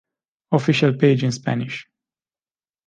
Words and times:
Official 0.51 0.95
page 0.95 1.23
in 1.23 1.31
Spanish. 1.31 1.85